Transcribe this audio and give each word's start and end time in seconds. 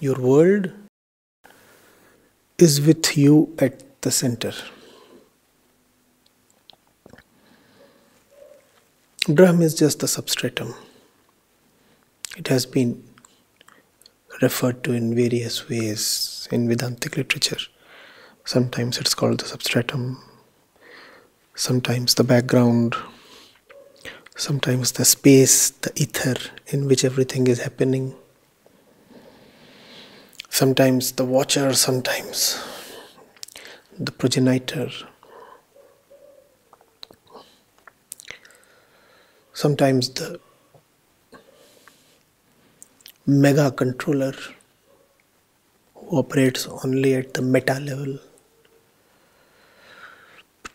Your 0.00 0.14
world 0.14 0.70
is 2.56 2.80
with 2.80 3.18
you 3.18 3.52
at 3.58 4.00
the 4.02 4.12
center. 4.12 4.52
Brahm 9.28 9.60
is 9.60 9.74
just 9.74 9.98
the 9.98 10.06
substratum. 10.06 10.74
It 12.36 12.46
has 12.46 12.64
been 12.64 13.02
referred 14.40 14.84
to 14.84 14.92
in 14.92 15.16
various 15.16 15.68
ways 15.68 16.46
in 16.52 16.68
Vedantic 16.68 17.16
literature. 17.16 17.58
Sometimes 18.44 18.98
it's 18.98 19.14
called 19.14 19.40
the 19.40 19.46
substratum, 19.46 20.22
sometimes 21.56 22.14
the 22.14 22.24
background, 22.24 22.94
sometimes 24.36 24.92
the 24.92 25.04
space, 25.04 25.70
the 25.70 25.90
ether 25.96 26.36
in 26.68 26.86
which 26.86 27.04
everything 27.04 27.48
is 27.48 27.60
happening, 27.60 28.14
sometimes 30.58 31.12
the 31.12 31.24
watcher, 31.24 31.72
sometimes 31.72 32.38
the 33.96 34.10
progenitor, 34.10 34.88
sometimes 39.52 40.08
the 40.18 40.40
mega 43.24 43.70
controller 43.70 44.34
who 45.94 46.18
operates 46.18 46.66
only 46.66 47.14
at 47.14 47.34
the 47.34 47.42
meta 47.42 47.78
level. 47.78 48.18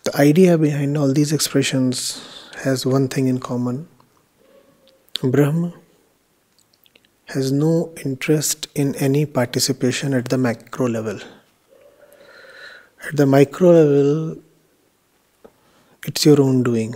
The 0.05 0.17
idea 0.17 0.57
behind 0.57 0.97
all 0.97 1.11
these 1.11 1.33
expressions 1.33 1.99
has 2.63 2.85
one 2.85 3.09
thing 3.09 3.27
in 3.27 3.39
common 3.39 3.88
Brahma 5.21 5.73
has 7.33 7.52
no 7.52 7.91
interest 8.05 8.67
in 8.75 8.95
any 8.95 9.25
participation 9.25 10.13
at 10.13 10.30
the 10.30 10.38
macro 10.38 10.88
level. 10.88 11.19
At 13.08 13.17
the 13.17 13.25
micro 13.25 13.71
level, 13.71 14.38
it's 16.05 16.25
your 16.25 16.39
own 16.39 16.61
doing. 16.61 16.95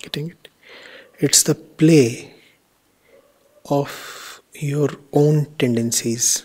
Getting 0.00 0.30
it? 0.30 0.48
It's 1.18 1.42
the 1.42 1.54
play 1.54 2.34
of 3.70 4.42
your 4.52 4.90
own 5.12 5.46
tendencies. 5.58 6.44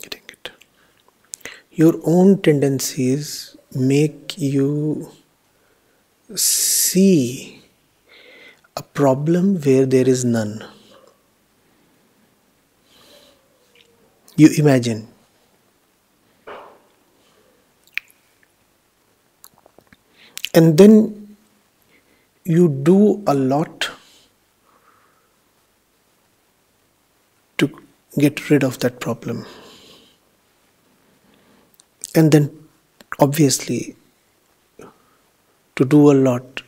Getting 0.00 0.22
it? 0.28 0.50
Your 1.74 1.98
own 2.04 2.42
tendencies 2.42 3.56
make 3.74 4.36
you 4.36 5.10
see 6.34 7.62
a 8.76 8.82
problem 8.82 9.58
where 9.60 9.86
there 9.86 10.06
is 10.06 10.22
none. 10.22 10.62
You 14.36 14.50
imagine 14.58 15.08
and 20.54 20.76
then 20.76 21.36
you 22.44 22.68
do 22.68 23.22
a 23.26 23.34
lot 23.34 23.90
to 27.56 27.70
get 28.18 28.50
rid 28.50 28.62
of 28.62 28.78
that 28.80 29.00
problem 29.00 29.46
and 32.14 32.32
then 32.32 32.50
obviously 33.18 33.96
to 35.76 35.84
do 35.84 36.10
a 36.10 36.16
lot 36.28 36.62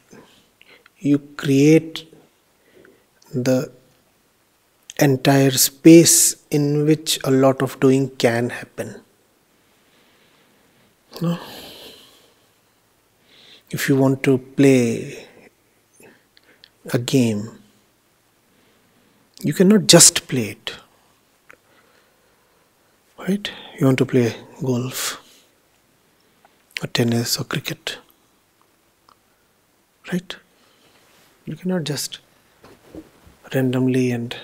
you 0.98 1.18
create 1.36 2.06
the 3.32 3.70
entire 5.00 5.50
space 5.50 6.36
in 6.50 6.86
which 6.86 7.18
a 7.24 7.30
lot 7.30 7.60
of 7.60 7.78
doing 7.80 8.08
can 8.26 8.50
happen 8.50 8.94
no? 11.20 11.38
if 13.70 13.88
you 13.88 13.96
want 13.96 14.22
to 14.22 14.38
play 14.38 15.26
a 16.92 16.98
game, 16.98 17.58
you 19.42 19.52
cannot 19.52 19.86
just 19.86 20.28
play 20.28 20.50
it. 20.50 20.74
Right? 23.18 23.50
You 23.78 23.86
want 23.86 23.98
to 23.98 24.06
play 24.06 24.34
golf 24.62 25.23
tennis 26.86 27.38
or 27.38 27.44
cricket. 27.44 27.98
Right? 30.12 30.36
You 31.44 31.56
cannot 31.56 31.84
just 31.84 32.18
randomly 33.54 34.10
and 34.10 34.36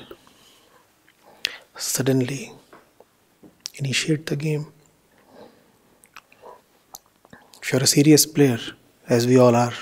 suddenly 1.77 2.53
initiate 3.75 4.27
the 4.27 4.37
game. 4.37 4.73
If 7.63 7.73
you're 7.73 7.83
a 7.83 7.87
serious 7.87 8.27
player, 8.27 8.59
as 9.09 9.27
we 9.27 9.39
all 9.39 9.57
are, 9.57 9.73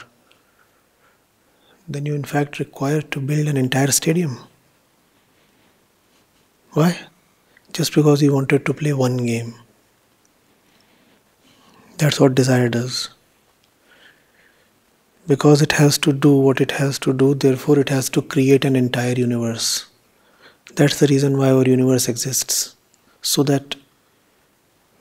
then 1.86 2.06
you 2.06 2.14
in 2.14 2.24
fact 2.24 2.58
require 2.58 3.00
to 3.02 3.20
build 3.20 3.48
an 3.48 3.56
entire 3.56 3.90
stadium. 3.90 4.38
Why? 6.72 6.98
Just 7.72 7.94
because 7.94 8.22
you 8.22 8.32
wanted 8.32 8.64
to 8.66 8.74
play 8.74 8.92
one 8.92 9.16
game. 9.18 9.54
That's 11.98 12.20
what 12.20 12.36
desire 12.36 12.68
does. 12.68 13.08
Because 15.26 15.60
it 15.60 15.72
has 15.72 15.98
to 15.98 16.12
do 16.12 16.32
what 16.32 16.60
it 16.60 16.70
has 16.72 16.96
to 17.00 17.12
do, 17.12 17.34
therefore, 17.34 17.80
it 17.80 17.88
has 17.88 18.08
to 18.10 18.22
create 18.22 18.64
an 18.64 18.76
entire 18.76 19.14
universe. 19.14 19.86
That's 20.76 21.00
the 21.00 21.08
reason 21.08 21.36
why 21.36 21.50
our 21.50 21.64
universe 21.64 22.08
exists. 22.08 22.76
So 23.20 23.42
that 23.42 23.74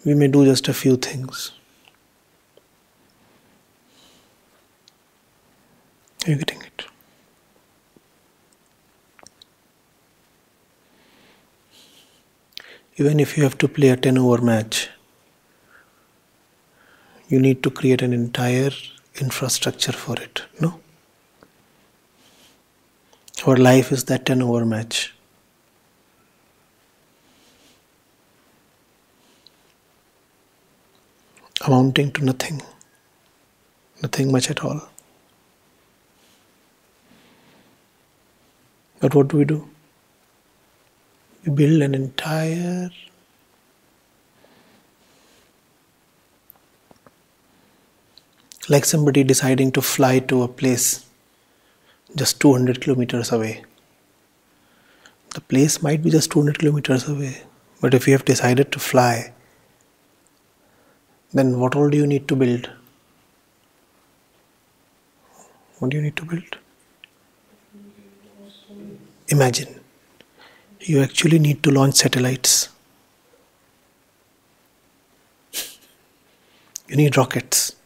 we 0.03 0.16
may 0.16 0.28
do 0.28 0.44
just 0.44 0.68
a 0.68 0.74
few 0.74 0.97
things. 0.97 1.52
Are 6.25 6.31
you 6.31 6.38
getting 6.38 6.62
it? 6.64 6.85
Even 12.96 13.19
if 13.19 13.38
you 13.38 13.44
have 13.44 13.58
to 13.59 13.68
play 13.68 13.90
a 13.90 13.96
10 13.96 14.18
over 14.18 14.41
match, 14.41 14.90
you 17.29 17.39
need 17.39 17.61
to 17.63 17.69
create 17.69 18.01
an 18.01 18.13
entire 18.13 18.71
infrastructure 19.15 19.91
for 19.91 20.15
it, 20.21 20.43
no? 20.61 20.79
Our 23.45 23.57
life 23.57 23.91
is 23.91 24.05
that 24.05 24.25
10 24.25 24.41
over 24.41 24.65
match. 24.65 25.13
Amounting 31.66 32.11
to 32.13 32.23
nothing, 32.23 32.61
nothing 34.01 34.31
much 34.31 34.49
at 34.49 34.63
all. 34.63 34.81
But 38.99 39.13
what 39.13 39.27
do 39.27 39.37
we 39.37 39.45
do? 39.45 39.67
We 41.45 41.51
build 41.53 41.81
an 41.81 41.93
entire 41.93 42.89
like 48.69 48.85
somebody 48.85 49.23
deciding 49.23 49.72
to 49.72 49.81
fly 49.81 50.19
to 50.19 50.44
a 50.44 50.47
place 50.47 51.05
just 52.16 52.39
200 52.41 52.81
kilometers 52.81 53.31
away. 53.31 53.63
The 55.33 55.41
place 55.41 55.81
might 55.81 56.03
be 56.03 56.09
just 56.09 56.31
200 56.31 56.59
kilometers 56.59 57.07
away, 57.07 57.44
but 57.81 57.94
if 57.94 58.07
you 58.07 58.13
have 58.13 58.25
decided 58.25 58.72
to 58.72 58.79
fly, 58.79 59.33
then 61.34 61.59
what 61.59 61.75
all 61.75 61.90
do 61.90 61.97
you 61.97 62.08
need 62.08 62.28
to 62.28 62.35
build? 62.35 62.69
What 65.79 65.91
do 65.91 65.97
you 65.97 66.03
need 66.03 66.16
to 66.16 66.25
build? 66.25 66.58
Imagine 69.29 69.79
you 70.81 71.02
actually 71.02 71.40
need 71.40 71.61
to 71.64 71.72
launch 71.72 71.96
satellites. 71.96 72.69
You 76.87 76.96
need 76.96 77.17
rockets. 77.17 77.77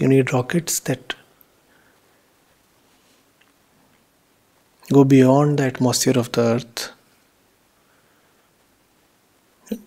You 0.00 0.08
need 0.08 0.32
rockets 0.32 0.80
that 0.80 1.14
go 4.90 5.04
beyond 5.04 5.58
the 5.58 5.64
atmosphere 5.64 6.18
of 6.18 6.32
the 6.32 6.40
earth. 6.40 6.92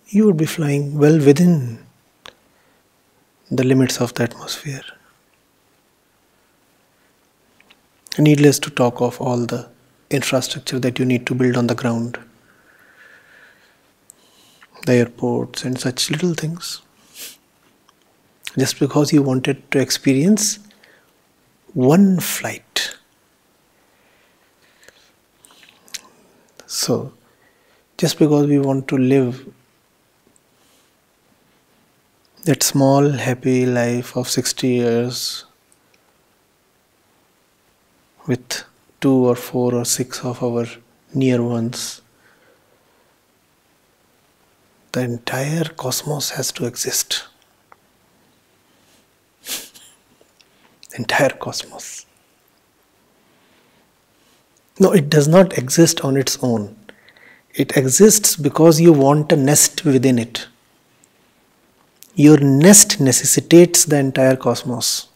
You 0.06 0.26
would 0.26 0.36
be 0.36 0.46
flying 0.46 0.96
well 0.98 1.18
within 1.18 1.84
the 3.50 3.64
limits 3.64 4.00
of 4.00 4.14
the 4.14 4.22
atmosphere. 4.22 4.84
Needless 8.16 8.60
to 8.60 8.70
talk 8.70 9.00
of 9.00 9.20
all 9.20 9.44
the 9.44 9.68
infrastructure 10.10 10.78
that 10.78 11.00
you 11.00 11.04
need 11.04 11.26
to 11.26 11.34
build 11.34 11.56
on 11.56 11.66
the 11.66 11.74
ground, 11.74 12.20
the 14.86 14.92
airports, 14.92 15.64
and 15.64 15.76
such 15.76 16.08
little 16.12 16.34
things. 16.34 16.83
Just 18.58 18.78
because 18.78 19.12
you 19.12 19.22
wanted 19.22 19.70
to 19.72 19.78
experience 19.80 20.58
one 21.72 22.20
flight. 22.20 22.96
So, 26.66 27.12
just 27.98 28.18
because 28.18 28.46
we 28.46 28.58
want 28.58 28.88
to 28.88 28.98
live 28.98 29.44
that 32.44 32.62
small 32.62 33.10
happy 33.10 33.64
life 33.64 34.16
of 34.16 34.28
60 34.28 34.68
years 34.68 35.44
with 38.26 38.64
two 39.00 39.14
or 39.14 39.34
four 39.34 39.74
or 39.74 39.84
six 39.84 40.24
of 40.24 40.42
our 40.42 40.66
near 41.12 41.42
ones, 41.42 42.02
the 44.92 45.00
entire 45.00 45.64
cosmos 45.64 46.30
has 46.30 46.52
to 46.52 46.66
exist. 46.66 47.24
Entire 50.94 51.30
cosmos. 51.30 52.06
No, 54.78 54.92
it 54.92 55.08
does 55.08 55.28
not 55.28 55.56
exist 55.56 56.00
on 56.00 56.16
its 56.16 56.38
own. 56.42 56.76
It 57.54 57.76
exists 57.76 58.34
because 58.34 58.80
you 58.80 58.92
want 58.92 59.30
a 59.30 59.36
nest 59.36 59.84
within 59.84 60.18
it. 60.18 60.48
Your 62.16 62.38
nest 62.38 63.00
necessitates 63.00 63.84
the 63.84 63.98
entire 63.98 64.36
cosmos. 64.36 65.08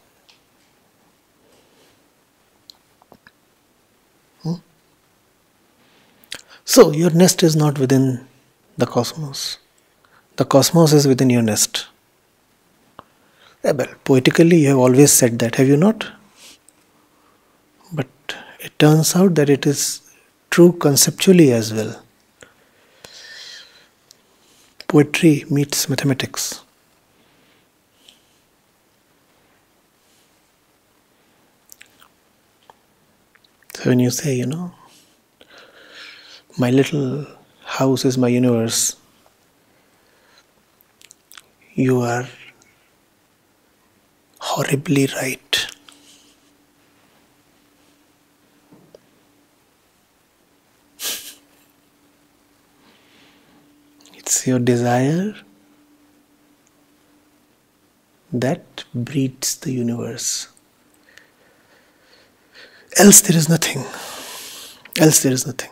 Hmm? 4.43 4.55
So, 6.65 6.93
your 6.93 7.11
nest 7.11 7.43
is 7.43 7.57
not 7.57 7.79
within 7.79 8.27
the 8.77 8.87
cosmos. 8.87 9.59
The 10.37 10.45
cosmos 10.45 10.93
is 10.93 11.07
within 11.07 11.31
your 11.31 11.43
nest. 11.43 11.89
Well, 13.63 13.87
poetically, 14.05 14.59
you 14.63 14.69
have 14.69 14.79
always 14.79 15.13
said 15.13 15.39
that, 15.41 15.57
have 15.57 15.69
you 15.69 15.77
not? 15.77 16.07
But 17.93 18.07
it 18.61 18.79
turns 18.79 19.15
out 19.17 19.35
that 19.35 19.51
it 19.51 19.67
is 19.67 20.01
true 20.51 20.73
conceptually 20.73 21.53
as 21.53 21.73
well. 21.75 22.03
Poetry 24.87 25.45
meets 25.51 25.89
mathematics. 25.89 26.63
So 33.75 33.91
when 33.91 34.01
you 34.01 34.11
say, 34.11 34.35
you 34.35 34.47
know, 34.47 34.73
my 36.59 36.71
little 36.71 37.27
house 37.65 38.05
is 38.05 38.19
my 38.19 38.29
universe, 38.29 38.97
you 41.75 42.01
are 42.01 42.27
horribly 44.51 45.07
right. 45.15 45.67
It's 54.19 54.47
your 54.47 54.59
desire 54.59 55.35
that 58.33 58.85
breeds 58.95 59.57
the 59.57 59.73
universe. 59.73 60.49
Else 62.99 63.21
there 63.23 63.37
is 63.37 63.49
nothing. 63.49 63.85
Else 64.99 65.23
there 65.23 65.33
is 65.33 65.47
nothing. 65.47 65.71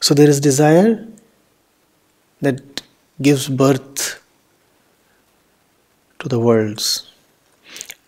So 0.00 0.14
there 0.14 0.28
is 0.28 0.40
desire 0.40 1.06
that 2.40 2.82
gives 3.22 3.48
birth 3.48 4.09
to 6.20 6.28
the 6.28 6.38
worlds. 6.38 7.10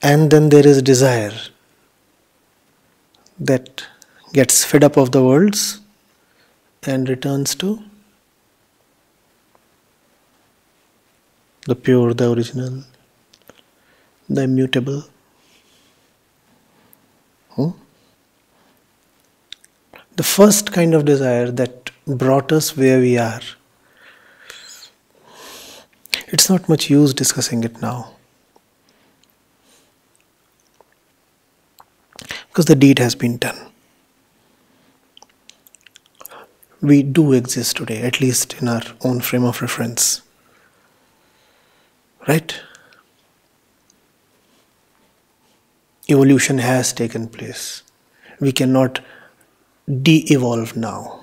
And 0.03 0.31
then 0.31 0.49
there 0.49 0.67
is 0.67 0.83
desire 0.83 1.33
that 3.39 3.87
gets 4.33 4.65
fed 4.65 4.85
up 4.85 4.97
of 4.97 5.13
the 5.13 5.23
worlds 5.23 5.81
and 6.85 7.09
returns 7.09 7.55
to 7.57 7.83
the 11.67 11.77
pure, 11.77 12.13
the 12.13 12.33
original, 12.33 12.83
the 14.29 14.43
immutable. 14.43 15.05
Hmm? 17.51 17.71
The 20.17 20.23
first 20.23 20.73
kind 20.73 20.95
of 20.95 21.05
desire 21.05 21.51
that 21.51 21.91
brought 22.07 22.53
us 22.53 22.77
where 22.77 22.99
we 22.99 23.17
are 23.17 23.41
it's 26.33 26.49
not 26.49 26.69
much 26.69 26.89
use 26.89 27.13
discussing 27.13 27.63
it 27.63 27.81
now. 27.83 28.15
Because 32.49 32.65
the 32.65 32.75
deed 32.75 32.99
has 32.99 33.15
been 33.15 33.37
done. 33.37 33.59
We 36.81 37.03
do 37.03 37.33
exist 37.33 37.77
today, 37.77 38.03
at 38.03 38.21
least 38.21 38.55
in 38.61 38.67
our 38.67 38.83
own 39.03 39.21
frame 39.21 39.45
of 39.45 39.63
reference. 39.63 40.23
Right? 42.27 42.59
Evolution 46.09 46.59
has 46.59 46.93
taken 46.93 47.29
place. 47.29 47.83
We 48.41 48.53
cannot 48.53 49.01
de 50.03 50.25
evolve 50.33 50.77
now. 50.77 51.22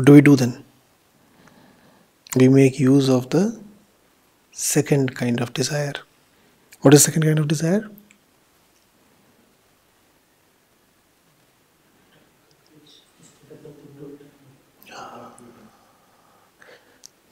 What 0.00 0.06
do 0.06 0.14
we 0.14 0.22
do 0.22 0.34
then? 0.34 0.64
We 2.34 2.48
make 2.48 2.80
use 2.80 3.10
of 3.10 3.28
the 3.28 3.60
second 4.50 5.14
kind 5.14 5.42
of 5.42 5.52
desire. 5.52 5.92
What 6.80 6.94
is 6.94 7.04
second 7.04 7.24
kind 7.24 7.38
of 7.38 7.46
desire? 7.46 7.90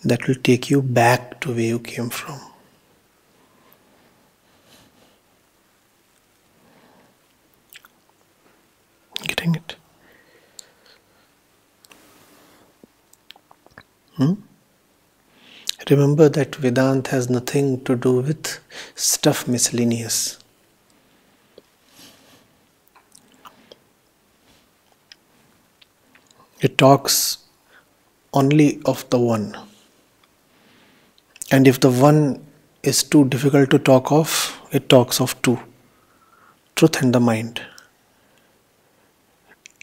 That 0.04 0.28
will 0.28 0.34
take 0.34 0.68
you 0.68 0.82
back 0.82 1.40
to 1.40 1.54
where 1.54 1.60
you 1.60 1.78
came 1.78 2.10
from. 2.10 2.38
Getting 9.26 9.54
it? 9.54 9.76
Hmm? 14.18 14.32
Remember 15.90 16.28
that 16.28 16.54
Vedanta 16.56 17.12
has 17.12 17.30
nothing 17.30 17.82
to 17.84 17.96
do 17.96 18.20
with 18.20 18.58
stuff 18.94 19.48
miscellaneous. 19.48 20.38
It 26.60 26.76
talks 26.76 27.38
only 28.34 28.82
of 28.84 29.08
the 29.08 29.18
one. 29.18 29.56
And 31.50 31.66
if 31.66 31.80
the 31.80 31.90
one 31.90 32.44
is 32.82 33.02
too 33.02 33.24
difficult 33.26 33.70
to 33.70 33.78
talk 33.78 34.12
of, 34.12 34.60
it 34.70 34.88
talks 34.88 35.20
of 35.20 35.40
two 35.40 35.58
truth 36.76 37.02
and 37.02 37.14
the 37.14 37.20
mind. 37.20 37.62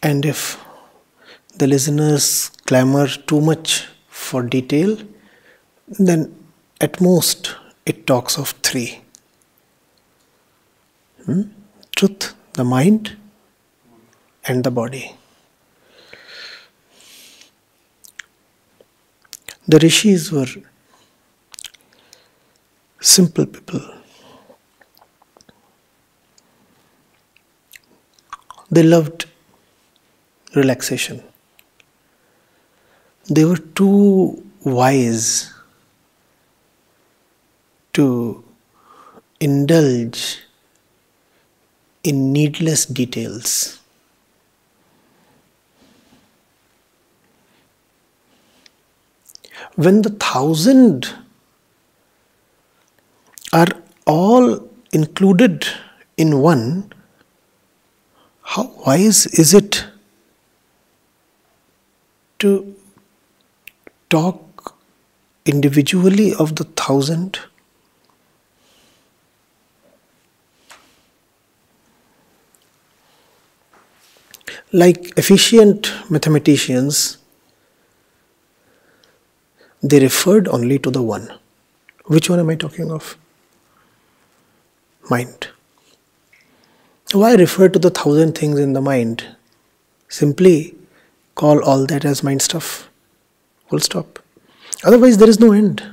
And 0.03 0.23
if 0.23 0.63
the 1.57 1.67
listeners 1.67 2.49
clamor 2.67 3.07
too 3.07 3.41
much 3.41 3.87
for 4.07 4.43
detail, 4.43 4.97
then 5.87 6.35
at 6.81 6.99
most 7.01 7.55
it 7.85 8.07
talks 8.07 8.37
of 8.37 8.51
three 8.63 9.01
hmm? 11.25 11.43
truth, 11.95 12.33
the 12.53 12.63
mind, 12.63 13.15
and 14.45 14.63
the 14.63 14.71
body. 14.71 15.15
The 19.67 19.79
rishis 19.79 20.31
were 20.31 20.47
simple 22.99 23.45
people. 23.45 23.81
They 28.69 28.83
loved 28.83 29.25
relaxation 30.55 31.23
they 33.29 33.43
were 33.43 33.57
too 33.57 34.43
wise 34.63 35.51
to 37.95 38.43
indulge 39.39 40.39
in 42.03 42.33
needless 42.33 42.85
details. 42.85 43.79
When 49.75 50.01
the 50.01 50.09
thousand 50.09 51.09
are 53.53 53.67
all 54.05 54.69
included 54.91 55.65
in 56.17 56.39
one, 56.39 56.91
how 58.41 58.71
wise 58.85 59.25
is 59.27 59.53
it 59.53 59.85
to 62.39 62.75
talk 64.09 64.75
individually 65.45 66.33
of 66.35 66.55
the 66.55 66.65
thousand? 66.65 67.39
Like 74.71 75.13
efficient 75.17 75.93
mathematicians, 76.09 77.17
they 79.81 79.99
referred 79.99 80.47
only 80.47 80.79
to 80.79 80.89
the 80.89 81.01
one. 81.01 81.31
Which 82.05 82.29
one 82.29 82.39
am 82.39 82.49
I 82.49 82.55
talking 82.55 82.91
of? 82.91 83.17
Mind. 85.09 85.47
Why 87.13 87.35
refer 87.35 87.69
to 87.69 87.79
the 87.79 87.91
thousand 87.91 88.37
things 88.37 88.59
in 88.59 88.73
the 88.73 88.81
mind? 88.81 89.35
Simply 90.09 90.75
call 91.35 91.63
all 91.63 91.85
that 91.85 92.03
as 92.03 92.23
mind 92.23 92.41
stuff. 92.41 92.89
Full 93.69 93.79
stop. 93.79 94.19
Otherwise, 94.83 95.17
there 95.17 95.29
is 95.29 95.39
no 95.39 95.51
end. 95.51 95.83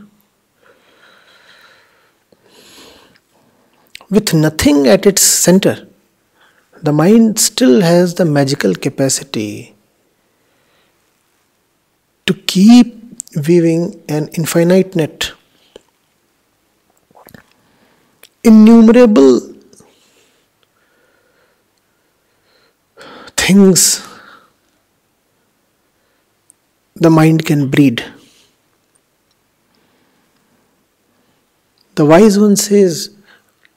With 4.11 4.35
nothing 4.35 4.87
at 4.87 5.07
its 5.07 5.23
center, 5.23 5.88
the 6.83 6.93
mind 6.93 7.39
still 7.39 7.81
has 7.81 8.15
the 8.15 8.25
magical 8.25 8.75
capacity 8.75 9.75
to 12.27 12.35
keep 12.35 12.89
weaving 13.47 14.03
an 14.09 14.29
infinite 14.35 14.97
net. 14.97 15.33
Innumerable 18.43 19.55
things 23.37 24.05
the 26.97 27.11
mind 27.11 27.45
can 27.45 27.69
breed. 27.69 28.05
The 31.95 32.05
wise 32.05 32.39
one 32.39 32.57
says, 32.57 33.11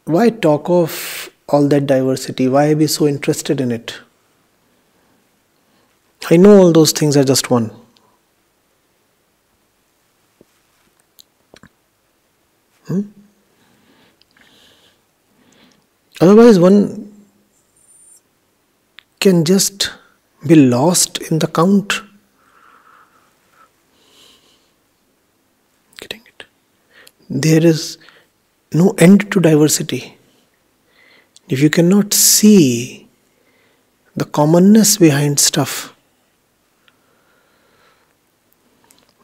Why 0.05 0.29
talk 0.29 0.69
of 0.69 1.24
all 1.47 1.67
that 1.67 1.85
diversity? 1.85 2.47
Why 2.47 2.73
be 2.73 2.87
so 2.87 3.07
interested 3.07 3.61
in 3.61 3.71
it? 3.71 3.99
I 6.29 6.37
know 6.37 6.57
all 6.57 6.71
those 6.71 6.91
things 6.91 7.15
are 7.15 7.23
just 7.23 7.51
one. 7.51 7.71
Hmm? 12.87 13.01
Otherwise, 16.21 16.59
one 16.59 17.11
can 19.19 19.43
just 19.43 19.91
be 20.47 20.55
lost 20.55 21.19
in 21.29 21.39
the 21.39 21.47
count. 21.47 22.01
Getting 25.99 26.21
it? 26.25 26.45
There 27.29 27.63
is 27.63 27.97
no 28.71 28.95
end 28.97 29.31
to 29.31 29.39
diversity. 29.39 30.14
If 31.47 31.61
you 31.61 31.69
cannot 31.69 32.13
see 32.13 33.07
the 34.15 34.25
commonness 34.25 34.97
behind 34.97 35.39
stuff, 35.39 35.95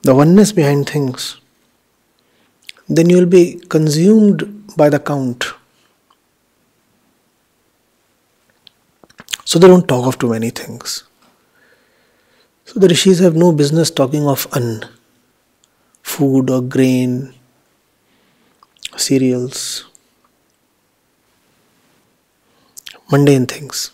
the 0.04 0.13
oneness 0.13 0.51
behind 0.51 0.90
things, 0.90 1.38
then 2.88 3.10
you 3.10 3.18
will 3.18 3.25
be 3.25 3.56
consumed 3.70 4.68
by 4.78 4.90
the 4.90 5.00
count. 5.00 5.46
So 9.46 9.60
they 9.60 9.68
don't 9.68 9.88
talk 9.88 10.06
of 10.08 10.18
too 10.18 10.30
many 10.30 10.50
things. 10.50 11.04
So 12.66 12.80
the 12.80 12.88
rishis 12.88 13.20
have 13.20 13.36
no 13.36 13.51
business 13.51 13.92
talking 13.92 14.28
of 14.28 14.48
an, 14.54 14.86
food 16.04 16.50
or 16.50 16.62
grain, 16.62 17.34
cereals, 18.96 19.86
mundane 23.12 23.46
things. 23.46 23.91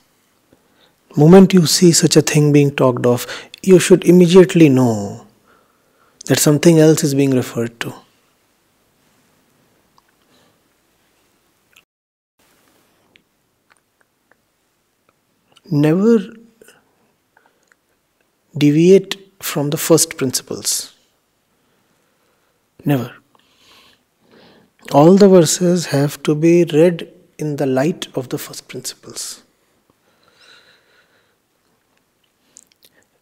Moment 1.16 1.54
you 1.54 1.66
see 1.66 1.92
such 1.92 2.16
a 2.16 2.22
thing 2.22 2.52
being 2.52 2.70
talked 2.72 3.06
of, 3.06 3.26
you 3.64 3.80
should 3.80 4.06
immediately 4.06 4.70
know 4.70 5.26
that 6.28 6.40
something 6.40 6.78
else 6.78 7.04
is 7.04 7.16
being 7.16 7.32
referred 7.32 7.80
to. 7.80 7.94
Never 15.70 16.20
deviate 18.58 19.18
from 19.42 19.70
the 19.70 19.78
first 19.78 20.18
principles. 20.18 20.94
Never. 22.86 23.16
All 24.94 25.16
the 25.16 25.28
verses 25.28 25.88
have 25.88 26.22
to 26.24 26.36
be 26.36 26.64
read 26.66 27.12
in 27.38 27.58
the 27.58 27.66
light 27.66 28.08
of 28.16 28.30
the 28.30 28.38
first 28.38 28.68
principles. 28.68 29.44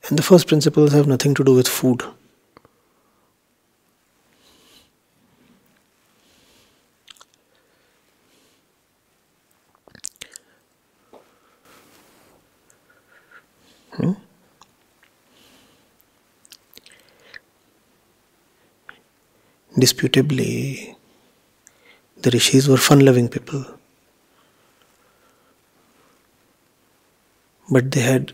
And 0.08 0.18
the 0.18 0.24
first 0.24 0.48
principles 0.48 0.94
have 0.94 1.08
nothing 1.08 1.34
to 1.34 1.44
do 1.44 1.54
with 1.56 1.68
food. 1.68 2.04
Hmm? 13.94 14.12
Disputably, 19.78 20.96
the 22.18 22.30
rishis 22.30 22.70
were 22.70 22.78
fun 22.78 23.00
loving 23.00 23.28
people. 23.28 23.66
But 27.70 27.92
they 27.92 28.02
had 28.02 28.34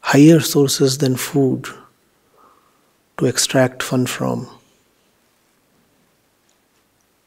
higher 0.00 0.40
sources 0.40 0.98
than 0.98 1.16
food 1.16 1.66
to 3.18 3.26
extract 3.26 3.82
fun 3.82 4.06
from. 4.06 4.48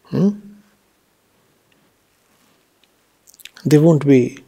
Hmm? 0.06 0.30
They 3.64 3.78
won't 3.78 4.08
be 4.08 4.44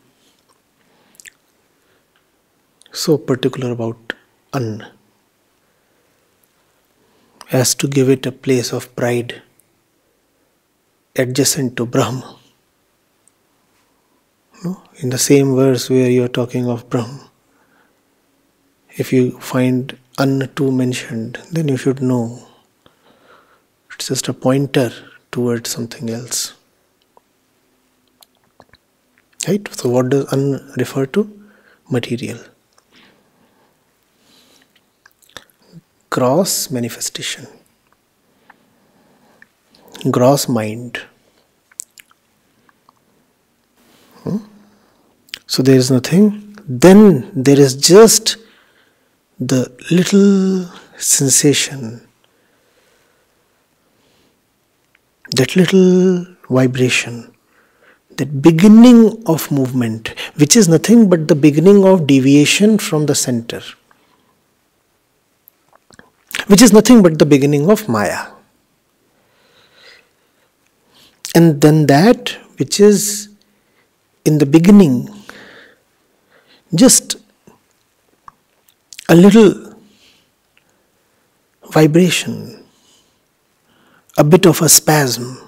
so 2.91 3.17
particular 3.17 3.72
about 3.72 4.13
an 4.53 4.86
as 7.51 7.75
to 7.75 7.88
give 7.88 8.10
it 8.10 8.25
a 8.25 8.32
place 8.32 8.74
of 8.74 8.96
pride 8.96 9.41
adjacent 11.15 11.77
to 11.77 11.86
Brahma. 11.86 12.39
No? 14.63 14.82
In 14.98 15.10
the 15.10 15.17
same 15.17 15.55
verse 15.55 15.89
where 15.89 16.10
you 16.10 16.24
are 16.24 16.29
talking 16.29 16.67
of 16.67 16.89
Brahma, 16.89 17.29
if 18.91 19.12
you 19.12 19.39
find 19.39 19.98
an 20.17 20.50
to 20.55 20.72
mentioned, 20.72 21.39
then 21.51 21.67
you 21.67 21.77
should 21.77 22.01
know 22.01 22.48
it's 23.93 24.08
just 24.08 24.27
a 24.27 24.34
pointer 24.34 24.91
towards 25.32 25.70
something 25.70 26.10
else. 26.10 26.53
Right? 29.48 29.67
So, 29.74 29.89
what 29.89 30.10
does 30.10 30.32
an 30.32 30.74
refer 30.77 31.05
to? 31.08 31.29
Material. 31.89 32.39
gross 36.13 36.70
manifestation, 36.70 37.48
gross 40.12 40.48
mind. 40.48 41.00
Hmm? 44.24 44.38
So 45.53 45.62
there 45.62 45.75
is 45.75 45.91
nothing. 45.91 46.57
Then 46.67 47.29
there 47.36 47.60
is 47.60 47.75
just 47.75 48.38
the 49.39 49.62
little 49.91 50.65
sensation, 50.98 52.01
that 55.36 55.55
little 55.55 56.25
vibration, 56.50 57.36
that 58.17 58.41
beginning 58.41 59.22
of 59.27 59.51
movement, 59.51 60.15
which 60.38 60.55
is 60.55 60.67
nothing 60.67 61.07
but 61.07 61.27
the 61.27 61.36
beginning 61.36 61.86
of 61.86 62.07
deviation 62.07 62.79
from 62.79 63.05
the 63.05 63.15
center 63.15 63.62
which 66.48 66.62
is 66.62 66.74
nothing 66.74 67.01
but 67.01 67.17
the 67.19 67.25
beginning 67.25 67.69
of 67.69 67.88
Maya. 67.88 68.27
And 71.33 71.62
then 71.62 71.88
that 71.88 72.29
which 72.57 72.79
is 72.79 73.29
in 74.25 74.38
the 74.38 74.45
beginning, 74.45 75.10
just 76.75 77.17
a 79.09 79.15
little 79.15 79.75
vibration, 81.71 82.63
a 84.17 84.23
bit 84.23 84.45
of 84.45 84.61
a 84.61 84.69
spasm, 84.69 85.39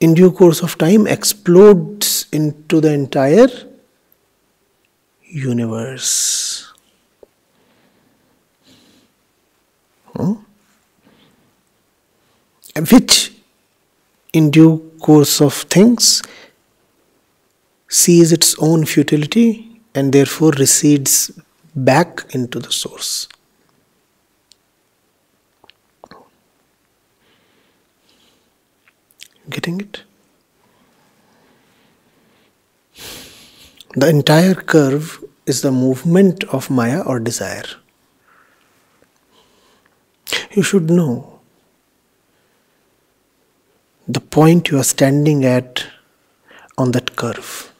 in 0.00 0.14
due 0.14 0.30
course 0.30 0.62
of 0.62 0.76
time 0.76 1.06
explodes 1.06 2.26
into 2.32 2.80
the 2.80 2.92
entire 2.92 3.48
universe. 5.22 6.72
Hmm? 10.14 10.34
Which, 12.90 13.32
in 14.32 14.50
due 14.50 14.92
course 15.00 15.40
of 15.40 15.54
things, 15.54 16.22
sees 17.96 18.32
its 18.32 18.54
own 18.58 18.84
futility 18.84 19.80
and 19.94 20.12
therefore 20.12 20.50
recedes 20.58 21.30
back 21.74 22.24
into 22.34 22.58
the 22.60 22.70
source. 22.70 23.28
Getting 29.48 29.80
it? 29.80 30.02
The 33.94 34.08
entire 34.08 34.54
curve 34.54 35.24
is 35.46 35.62
the 35.62 35.70
movement 35.72 36.44
of 36.44 36.68
Maya 36.68 37.00
or 37.00 37.18
desire. 37.20 37.64
You 40.50 40.62
should 40.62 40.90
know 40.90 41.38
the 44.08 44.20
point 44.20 44.70
you 44.70 44.78
are 44.78 44.84
standing 44.84 45.44
at 45.44 45.86
on 46.76 46.92
that 46.92 47.16
curve. 47.16 47.72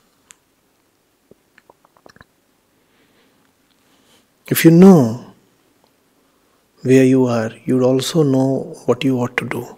If 4.49 4.65
you 4.65 4.71
know 4.71 5.35
where 6.83 7.05
you 7.05 7.25
are, 7.25 7.51
you'd 7.65 7.83
also 7.83 8.23
know 8.23 8.77
what 8.87 9.03
you 9.03 9.19
ought 9.19 9.37
to 9.39 9.49
do. 9.49 9.77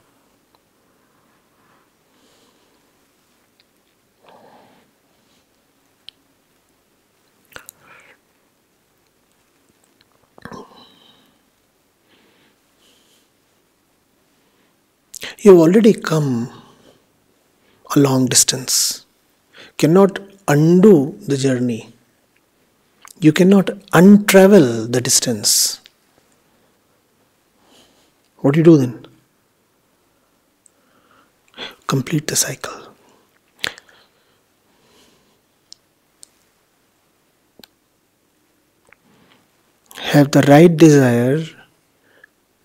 You've 15.39 15.61
already 15.61 15.95
come 15.95 16.51
a 17.97 17.99
long 17.99 18.27
distance. 18.27 19.07
Cannot 19.79 20.19
undo 20.47 21.17
the 21.27 21.37
journey. 21.39 21.95
You 23.21 23.33
cannot 23.33 23.67
untravel 23.93 24.93
the 24.93 25.01
distance. 25.01 25.81
What 28.37 28.55
do 28.55 28.61
you 28.61 28.65
do 28.65 28.77
then? 28.77 29.07
Complete 31.89 32.29
the 32.29 32.37
cycle. 32.37 32.95
Have 39.97 40.31
the 40.31 40.43
right 40.43 40.75
desire 40.77 41.45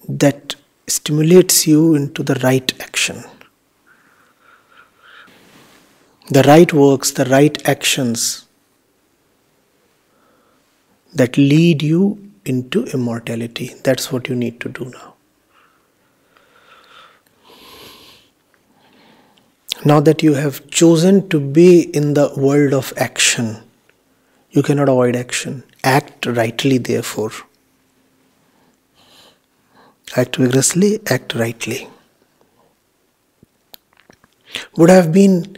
that 0.08 0.56
stimulates 0.86 1.66
you 1.66 1.96
into 1.96 2.22
the 2.22 2.36
right 2.44 2.72
action. 2.80 3.24
The 6.30 6.44
right 6.44 6.72
works, 6.72 7.10
the 7.10 7.26
right 7.26 7.58
actions 7.68 8.43
that 11.16 11.38
lead 11.38 11.82
you 11.82 12.32
into 12.46 12.86
immortality. 12.86 13.74
That's 13.84 14.12
what 14.12 14.28
you 14.28 14.36
need 14.36 14.60
to 14.62 14.70
do 14.70 14.86
now. 14.86 15.14
Now 19.86 20.00
that 20.00 20.24
you 20.24 20.34
have 20.34 20.70
chosen 20.70 21.28
to 21.30 21.40
be 21.40 21.82
in 21.82 22.14
the 22.14 22.34
world 22.38 22.74
of 22.74 22.94
action, 22.96 23.58
you 24.52 24.64
cannot 24.64 24.88
avoid 24.88 25.16
action. 25.16 25.64
Act 25.84 26.26
rightly, 26.26 26.78
therefore. 26.78 27.32
Act 30.16 30.38
vigorously, 30.38 31.00
act 31.08 31.34
rightly. 31.34 31.90
Would 34.78 34.90
have 34.90 35.12
been 35.12 35.58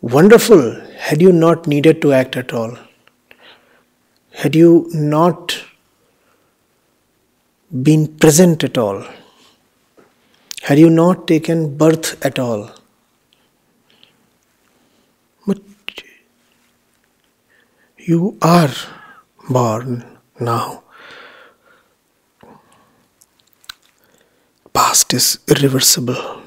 wonderful 0.00 0.80
had 0.96 1.20
you 1.20 1.32
not 1.32 1.66
needed 1.66 2.00
to 2.02 2.12
act 2.12 2.36
at 2.36 2.52
all. 2.52 2.78
Had 4.42 4.54
you 4.54 4.88
not 4.92 5.56
been 7.88 8.08
present 8.24 8.64
at 8.64 8.78
all. 8.78 9.04
Had 10.62 10.78
you 10.78 10.90
not 10.90 11.26
taken 11.26 11.76
birth 11.76 12.24
at 12.24 12.38
all. 12.38 12.70
But 15.46 15.58
you 17.96 18.36
are 18.40 18.70
born 19.48 20.04
now. 20.40 20.82
past 24.78 25.12
is 25.12 25.38
irreversible. 25.48 26.40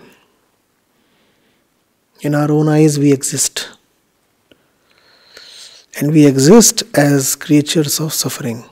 In 2.21 2.34
our 2.34 2.51
own 2.51 2.69
eyes, 2.69 2.97
we 2.97 3.12
exist. 3.12 3.69
And 5.99 6.12
we 6.12 6.25
exist 6.25 6.84
as 6.95 7.36
creatures 7.36 7.99
of 7.99 8.13
suffering. 8.13 8.63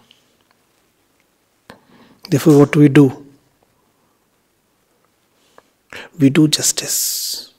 Therefore, 2.29 2.59
what 2.59 2.71
do 2.71 2.79
we 2.79 2.89
do? 2.89 3.25
We 6.19 6.29
do 6.29 6.47
justice 6.47 7.53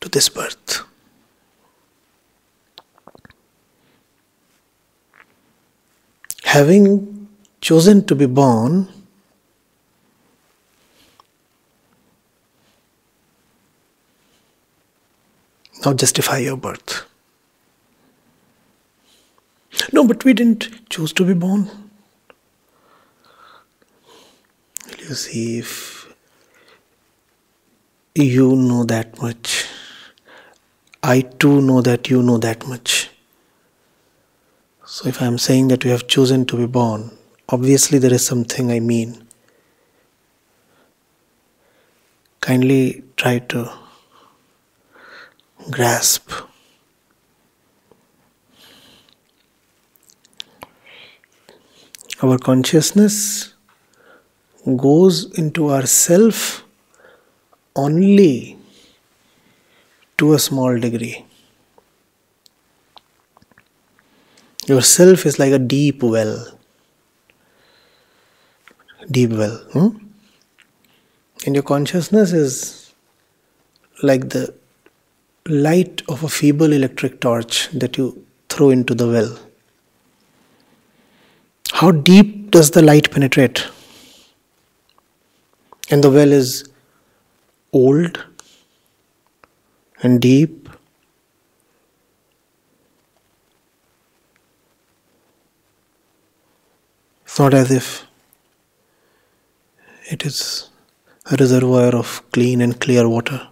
to 0.00 0.08
this 0.08 0.28
birth. 0.28 0.82
Having 6.44 7.28
chosen 7.60 8.04
to 8.06 8.14
be 8.14 8.26
born, 8.26 8.88
Now 15.84 15.94
justify 15.94 16.38
your 16.38 16.56
birth. 16.56 17.07
No, 19.92 20.04
but 20.06 20.24
we 20.24 20.32
didn't 20.34 20.88
choose 20.90 21.12
to 21.14 21.24
be 21.24 21.34
born. 21.34 21.70
You 24.98 25.14
see 25.14 25.58
if 25.58 26.12
you 28.14 28.56
know 28.56 28.84
that 28.84 29.20
much? 29.20 29.66
I 31.02 31.20
too 31.22 31.60
know 31.62 31.80
that 31.82 32.10
you 32.10 32.22
know 32.22 32.38
that 32.38 32.66
much. 32.66 33.10
So 34.84 35.08
if 35.08 35.22
I 35.22 35.26
am 35.26 35.38
saying 35.38 35.68
that 35.68 35.84
we 35.84 35.90
have 35.90 36.08
chosen 36.08 36.44
to 36.46 36.56
be 36.56 36.66
born, 36.66 37.16
obviously 37.48 37.98
there 37.98 38.12
is 38.12 38.26
something 38.26 38.70
I 38.70 38.80
mean. 38.80 39.26
Kindly 42.40 43.04
try 43.16 43.38
to 43.38 43.70
grasp. 45.70 46.47
Our 52.20 52.36
consciousness 52.36 53.54
goes 54.76 55.38
into 55.38 55.68
our 55.68 55.86
self 55.86 56.64
only 57.76 58.58
to 60.16 60.32
a 60.32 60.38
small 60.40 60.80
degree. 60.80 61.24
Your 64.66 64.82
self 64.82 65.26
is 65.26 65.38
like 65.38 65.52
a 65.52 65.60
deep 65.60 66.02
well. 66.02 66.58
Deep 69.08 69.30
well. 69.30 69.56
Hmm? 69.72 69.88
And 71.46 71.54
your 71.54 71.62
consciousness 71.62 72.32
is 72.32 72.92
like 74.02 74.30
the 74.30 74.52
light 75.46 76.02
of 76.08 76.24
a 76.24 76.28
feeble 76.28 76.72
electric 76.72 77.20
torch 77.20 77.68
that 77.70 77.96
you 77.96 78.26
throw 78.48 78.70
into 78.70 78.96
the 78.96 79.06
well. 79.06 79.38
How 81.78 81.92
deep 81.92 82.50
does 82.50 82.72
the 82.72 82.82
light 82.82 83.08
penetrate? 83.12 83.64
And 85.90 86.02
the 86.02 86.10
well 86.10 86.32
is 86.32 86.68
old 87.72 88.18
and 90.02 90.20
deep. 90.20 90.68
It's 97.22 97.38
not 97.38 97.54
as 97.54 97.70
if 97.70 98.08
it 100.10 100.26
is 100.26 100.70
a 101.30 101.36
reservoir 101.38 101.94
of 101.94 102.28
clean 102.32 102.60
and 102.60 102.80
clear 102.80 103.08
water. 103.08 103.46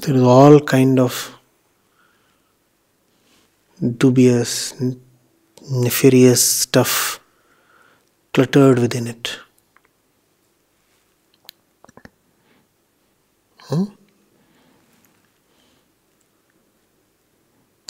There 0.00 0.14
is 0.14 0.22
all 0.22 0.60
kind 0.60 0.98
of 1.00 1.18
dubious 3.96 4.52
nefarious 5.70 6.42
stuff 6.42 7.20
cluttered 8.32 8.78
within 8.78 9.06
it 9.06 9.38
Hmm? 13.68 13.84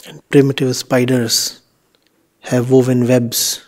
And 0.05 0.27
primitive 0.27 0.75
spiders 0.75 1.61
have 2.41 2.69
woven 2.69 3.07
webs 3.07 3.63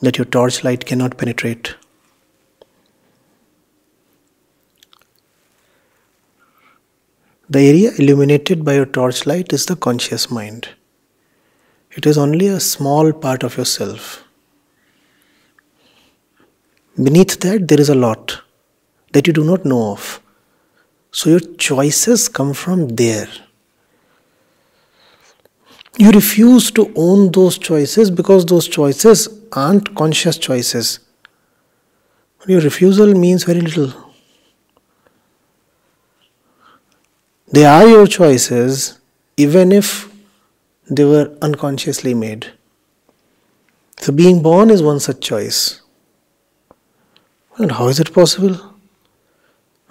that 0.00 0.16
your 0.16 0.24
torchlight 0.24 0.86
cannot 0.86 1.18
penetrate. 1.18 1.74
The 7.50 7.60
area 7.60 7.92
illuminated 7.98 8.62
by 8.62 8.74
your 8.74 8.84
torchlight 8.84 9.54
is 9.54 9.64
the 9.64 9.74
conscious 9.74 10.30
mind. 10.30 10.68
It 11.92 12.04
is 12.04 12.18
only 12.18 12.46
a 12.48 12.60
small 12.60 13.10
part 13.12 13.42
of 13.42 13.56
yourself. 13.56 14.22
Beneath 17.02 17.40
that, 17.40 17.66
there 17.68 17.80
is 17.80 17.88
a 17.88 17.94
lot 17.94 18.42
that 19.12 19.26
you 19.26 19.32
do 19.32 19.44
not 19.44 19.64
know 19.64 19.92
of. 19.92 20.20
So 21.10 21.30
your 21.30 21.40
choices 21.40 22.28
come 22.28 22.52
from 22.52 22.88
there. 22.88 23.28
You 25.96 26.10
refuse 26.10 26.70
to 26.72 26.92
own 26.96 27.32
those 27.32 27.56
choices 27.56 28.10
because 28.10 28.44
those 28.44 28.68
choices 28.68 29.26
aren't 29.52 29.94
conscious 29.94 30.36
choices. 30.36 31.00
Your 32.46 32.60
refusal 32.60 33.14
means 33.14 33.44
very 33.44 33.60
little. 33.60 34.07
They 37.50 37.64
are 37.64 37.86
your 37.86 38.06
choices 38.06 38.98
even 39.38 39.72
if 39.72 40.12
they 40.90 41.04
were 41.04 41.34
unconsciously 41.40 42.12
made. 42.12 42.52
So, 44.00 44.12
being 44.12 44.42
born 44.42 44.70
is 44.70 44.82
one 44.82 45.00
such 45.00 45.20
choice. 45.20 45.80
And 47.56 47.72
how 47.72 47.88
is 47.88 47.98
it 48.00 48.12
possible? 48.12 48.56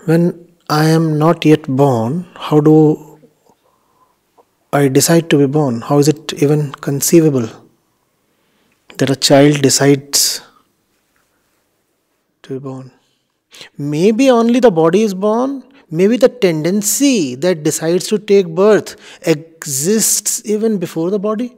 When 0.06 0.48
I 0.70 0.86
am 0.90 1.18
not 1.18 1.46
yet 1.46 1.64
born, 1.64 2.28
how 2.36 2.60
do 2.60 3.20
I 4.72 4.88
decide 4.88 5.30
to 5.32 5.38
be 5.38 5.48
born? 5.48 5.82
How 5.82 5.98
is 5.98 6.08
it 6.08 6.34
even 6.34 6.72
conceivable 6.74 7.50
that 8.98 9.10
a 9.10 9.16
child 9.16 9.62
decides 9.62 10.42
to 12.44 12.50
be 12.54 12.60
born? 12.60 12.92
Maybe 13.78 14.30
only 14.30 14.60
the 14.60 14.72
body 14.72 15.02
is 15.02 15.14
born, 15.14 15.64
Maybe 15.90 16.18
the 16.18 16.28
tendency 16.28 17.36
that 17.36 17.64
decides 17.64 18.08
to 18.08 18.20
take 18.20 18.48
birth 18.48 18.96
exists 19.22 20.42
even 20.46 20.78
before 20.80 21.10
the 21.10 21.20
body. 21.20 21.56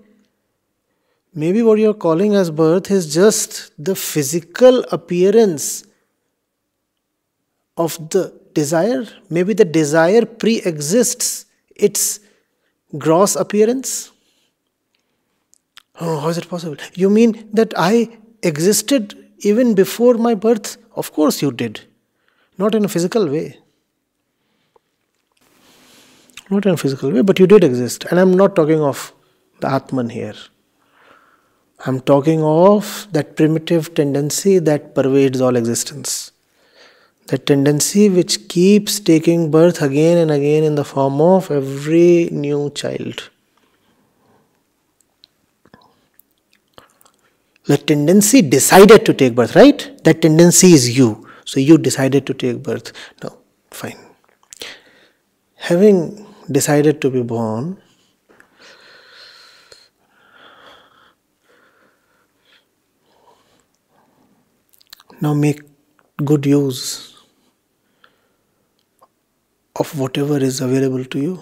Maybe 1.33 1.63
what 1.63 1.79
you're 1.79 1.95
calling 1.95 2.35
as 2.35 2.51
birth 2.51 2.91
is 2.91 3.11
just 3.13 3.71
the 3.83 3.95
physical 3.95 4.83
appearance 4.91 5.83
of 7.77 7.97
the 8.09 8.33
desire. 8.53 9.05
Maybe 9.29 9.53
the 9.53 9.65
desire 9.65 10.25
pre 10.25 10.57
exists 10.61 11.45
its 11.75 12.19
gross 12.97 13.35
appearance. 13.35 14.11
Oh, 15.99 16.19
how 16.19 16.29
is 16.29 16.37
it 16.37 16.47
possible? 16.47 16.77
You 16.93 17.09
mean 17.09 17.49
that 17.53 17.73
I 17.77 18.17
existed 18.43 19.17
even 19.39 19.73
before 19.73 20.15
my 20.15 20.35
birth? 20.35 20.77
Of 20.95 21.13
course 21.13 21.41
you 21.41 21.51
did. 21.51 21.81
Not 22.57 22.75
in 22.75 22.85
a 22.85 22.87
physical 22.87 23.27
way 23.27 23.57
not 26.49 26.65
in 26.65 26.73
a 26.73 26.77
physical 26.77 27.11
way, 27.11 27.21
but 27.21 27.39
you 27.39 27.47
did 27.47 27.63
exist. 27.63 28.05
And 28.05 28.19
I'm 28.19 28.33
not 28.33 28.55
talking 28.55 28.81
of 28.81 29.13
the 29.59 29.69
Atman 29.69 30.09
here. 30.09 30.35
I'm 31.85 32.01
talking 32.01 32.43
of 32.43 33.07
that 33.11 33.35
primitive 33.35 33.93
tendency 33.93 34.59
that 34.59 34.95
pervades 34.95 35.39
all 35.39 35.55
existence. 35.55 36.31
That 37.27 37.45
tendency 37.45 38.09
which 38.09 38.49
keeps 38.49 38.99
taking 38.99 39.51
birth 39.51 39.81
again 39.81 40.17
and 40.17 40.31
again 40.31 40.63
in 40.63 40.75
the 40.75 40.83
form 40.83 41.21
of 41.21 41.51
every 41.51 42.29
new 42.31 42.71
child. 42.71 43.29
The 47.65 47.77
tendency 47.77 48.41
decided 48.41 49.05
to 49.05 49.13
take 49.13 49.35
birth, 49.35 49.55
right? 49.55 50.03
That 50.03 50.23
tendency 50.23 50.73
is 50.73 50.97
you. 50.97 51.27
So 51.45 51.59
you 51.59 51.77
decided 51.77 52.25
to 52.25 52.33
take 52.33 52.63
birth. 52.63 52.91
Now, 53.23 53.37
fine. 53.69 53.97
Having 55.55 56.25
decided 56.51 57.01
to 57.01 57.09
be 57.09 57.21
born, 57.21 57.79
now 65.21 65.33
make 65.33 65.61
good 66.25 66.45
use 66.45 67.15
of 69.75 69.97
whatever 69.97 70.37
is 70.37 70.59
available 70.61 71.05
to 71.05 71.19
you. 71.19 71.41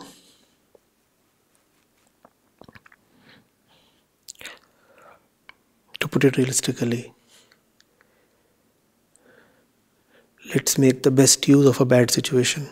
To 6.00 6.08
put 6.08 6.24
it 6.24 6.38
realistically, 6.38 7.13
let's 10.54 10.78
make 10.78 11.04
the 11.04 11.12
best 11.12 11.48
use 11.48 11.65
of 11.65 11.82
a 11.82 11.86
bad 11.86 12.12
situation. 12.12 12.67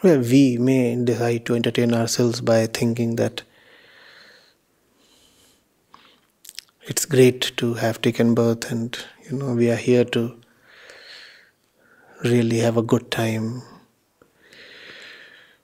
Well, 0.00 0.20
we 0.20 0.58
may 0.58 0.94
decide 0.94 1.44
to 1.46 1.56
entertain 1.56 1.92
ourselves 1.92 2.40
by 2.40 2.66
thinking 2.66 3.16
that 3.16 3.42
it's 6.82 7.04
great 7.04 7.56
to 7.56 7.74
have 7.74 8.00
taken 8.00 8.32
birth 8.32 8.70
and 8.70 8.96
you 9.28 9.36
know 9.36 9.54
we 9.54 9.68
are 9.72 9.82
here 9.88 10.04
to 10.04 10.40
really 12.22 12.58
have 12.58 12.76
a 12.76 12.82
good 12.82 13.10
time. 13.10 13.62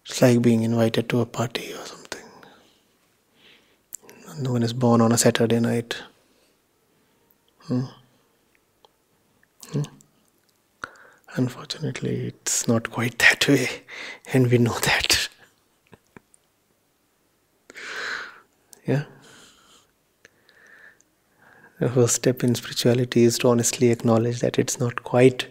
It's 0.05 0.20
like 0.20 0.42
being 0.42 0.64
invited 0.64 1.09
to 1.11 1.20
a 1.20 1.27
party 1.27 1.73
or 1.73 1.87
something. 1.87 2.27
No 4.40 4.51
one 4.51 4.64
is 4.64 4.73
born 4.73 5.01
on 5.01 5.12
a 5.12 5.18
Saturday 5.18 5.61
night. 5.61 5.97
Hmm. 7.68 7.85
Unfortunately, 11.37 12.27
it's 12.27 12.68
not 12.68 12.90
quite 12.90 13.18
that 13.18 13.49
way, 13.49 13.68
and 14.33 14.51
we 14.51 14.59
know 14.59 14.79
that. 14.81 15.29
yeah? 18.87 19.05
The 21.81 21.88
first 21.88 22.14
step 22.14 22.44
in 22.44 22.55
spirituality 22.55 23.25
is 23.25 23.38
to 23.38 23.49
honestly 23.49 23.90
acknowledge 23.90 24.40
that 24.40 24.61
it's 24.61 24.79
not 24.79 25.03
quite 25.03 25.49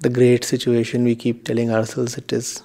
the 0.00 0.10
great 0.10 0.44
situation 0.44 1.04
we 1.04 1.16
keep 1.16 1.44
telling 1.44 1.70
ourselves 1.70 2.18
it 2.18 2.30
is. 2.32 2.62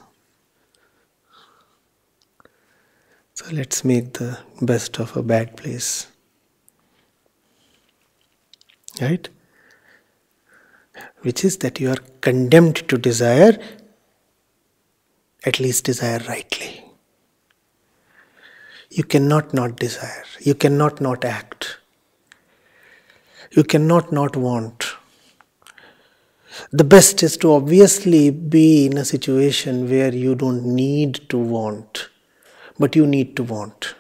So 3.34 3.46
let's 3.54 3.86
make 3.86 4.14
the 4.14 4.40
best 4.62 5.00
of 5.00 5.16
a 5.16 5.24
bad 5.24 5.56
place. 5.56 6.08
Right? 9.00 9.30
Which 11.22 11.44
is 11.44 11.58
that 11.58 11.80
you 11.80 11.90
are 11.92 12.02
condemned 12.22 12.88
to 12.88 12.98
desire, 12.98 13.58
at 15.46 15.60
least 15.60 15.86
desire 15.86 16.20
rightly. 16.28 16.84
You 18.90 19.04
cannot 19.04 19.54
not 19.54 19.78
desire, 19.78 20.26
you 20.40 20.56
cannot 20.56 21.00
not 21.00 21.24
act, 21.24 21.78
you 23.52 23.64
cannot 23.64 24.12
not 24.12 24.36
want. 24.36 24.96
The 26.72 26.84
best 26.84 27.24
is 27.24 27.38
to 27.38 27.54
obviously 27.54 28.30
be 28.30 28.86
in 28.88 28.98
a 28.98 29.06
situation 29.06 29.90
where 29.90 30.14
you 30.14 30.36
don't 30.36 30.66
need 30.66 31.30
to 31.30 31.38
want, 31.38 32.10
but 32.78 32.96
you 32.96 33.08
need 33.08 33.36
to 33.38 33.44
want. 33.44 33.96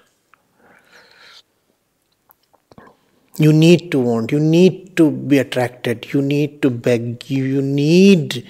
You 3.37 3.53
need 3.53 3.91
to 3.91 3.99
want, 3.99 4.31
you 4.31 4.39
need 4.39 4.97
to 4.97 5.09
be 5.09 5.37
attracted, 5.39 6.13
you 6.13 6.21
need 6.21 6.61
to 6.61 6.69
beg, 6.69 7.29
you 7.29 7.61
need 7.61 8.45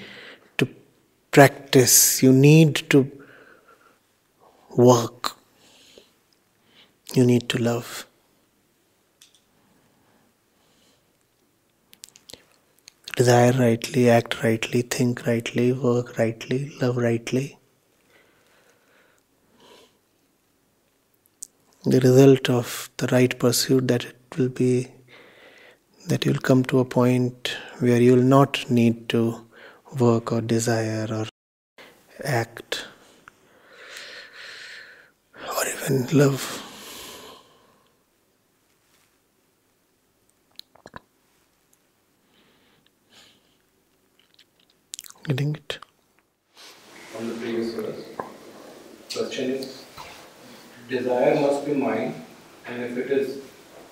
to 0.58 0.68
practice, 1.30 2.22
you 2.22 2.32
need 2.32 2.90
to 2.90 3.10
work, 4.76 5.36
you 7.14 7.24
need 7.24 7.48
to 7.50 7.58
love. 7.58 8.06
Desire 13.16 13.52
rightly, 13.52 14.10
act 14.10 14.42
rightly, 14.42 14.82
think 14.82 15.26
rightly, 15.26 15.72
work 15.72 16.18
rightly, 16.18 16.72
love 16.80 16.96
rightly. 16.96 17.58
The 21.84 22.00
result 22.00 22.50
of 22.50 22.90
the 22.96 23.06
right 23.08 23.38
pursuit 23.38 23.86
that 23.88 24.06
will 24.38 24.48
be 24.48 24.88
that 26.08 26.24
you'll 26.24 26.44
come 26.50 26.64
to 26.64 26.80
a 26.80 26.84
point 26.84 27.56
where 27.78 28.00
you'll 28.00 28.22
not 28.22 28.70
need 28.70 29.08
to 29.08 29.46
work 29.98 30.32
or 30.32 30.40
desire 30.40 31.06
or 31.10 31.26
act 32.24 32.86
or 35.36 35.64
even 35.74 36.06
love. 36.18 36.58
Getting 45.24 45.54
it? 45.54 45.78
On 47.16 47.28
the 47.28 47.34
previous 47.34 47.74
verse, 47.74 48.04
question 49.14 49.50
is 49.52 49.84
desire 50.88 51.40
must 51.40 51.64
be 51.64 51.74
mine, 51.74 52.24
and 52.66 52.82
if 52.82 52.96
it 52.98 53.10
is 53.10 53.40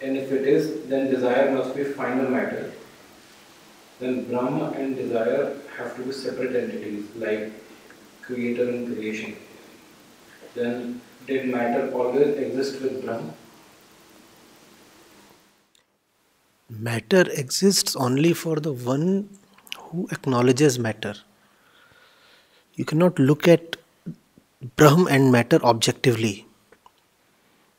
and 0.01 0.17
if 0.17 0.33
it 0.33 0.47
is, 0.47 0.89
then 0.89 1.11
desire 1.11 1.53
must 1.53 1.75
be 1.77 1.85
final 1.85 2.31
matter. 2.31 2.73
Then 3.99 4.25
Brahma 4.25 4.71
and 4.71 4.97
desire 4.97 5.57
have 5.77 5.95
to 5.97 6.03
be 6.03 6.13
separate 6.13 6.57
entities, 6.57 7.05
like 7.17 7.53
creator 8.23 8.69
and 8.69 8.87
creation. 8.87 9.37
Then 10.55 11.01
did 11.27 11.49
matter 11.49 11.93
always 11.93 12.29
exist 12.39 12.81
with 12.81 13.05
Brahma? 13.05 13.35
Matter 16.71 17.25
exists 17.33 17.95
only 17.97 18.33
for 18.33 18.57
the 18.57 18.73
one 18.73 19.29
who 19.79 20.09
acknowledges 20.13 20.79
matter. 20.79 21.15
You 22.75 22.85
cannot 22.85 23.19
look 23.19 23.47
at 23.49 23.77
Brahm 24.77 25.07
and 25.09 25.33
matter 25.33 25.59
objectively. 25.65 26.47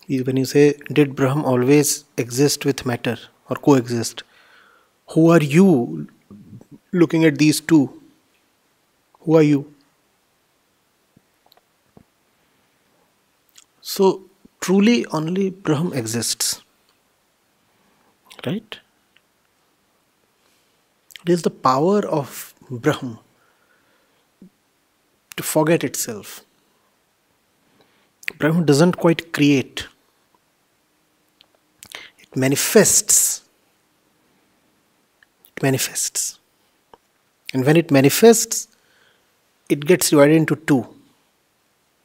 When 0.07 0.37
you 0.37 0.45
say, 0.45 0.77
Did 0.91 1.15
Brahm 1.15 1.45
always 1.45 2.05
exist 2.17 2.65
with 2.65 2.85
matter 2.85 3.17
or 3.49 3.55
coexist? 3.55 4.23
Who 5.11 5.29
are 5.29 5.41
you 5.41 6.07
looking 6.91 7.25
at 7.25 7.37
these 7.37 7.61
two? 7.61 8.01
Who 9.21 9.37
are 9.37 9.43
you? 9.43 9.73
So, 13.81 14.23
truly, 14.59 15.05
only 15.07 15.49
Brahm 15.49 15.93
exists. 15.93 16.61
Right? 18.45 18.79
It 21.23 21.29
is 21.29 21.43
the 21.43 21.51
power 21.51 22.05
of 22.07 22.53
Brahm 22.69 23.19
to 25.37 25.43
forget 25.43 25.83
itself. 25.83 26.43
Brahma 28.37 28.63
doesn't 28.65 28.97
quite 28.97 29.33
create, 29.33 29.87
manifests. 32.35 33.41
It 35.55 35.63
manifests. 35.63 36.39
And 37.53 37.65
when 37.65 37.77
it 37.77 37.91
manifests, 37.91 38.67
it 39.69 39.85
gets 39.85 40.09
divided 40.09 40.35
into 40.35 40.55
two 40.55 40.87